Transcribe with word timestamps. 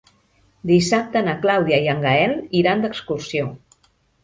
Dissabte 0.71 1.21
na 1.27 1.35
Clàudia 1.43 1.79
i 1.85 1.91
en 1.95 2.03
Gaël 2.07 2.35
iran 2.63 2.83
d'excursió. 2.87 3.55